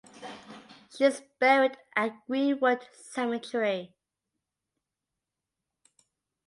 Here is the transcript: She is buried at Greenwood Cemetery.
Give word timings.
She 0.89 1.03
is 1.03 1.21
buried 1.39 1.77
at 1.95 2.25
Greenwood 2.25 2.87
Cemetery. 2.91 3.93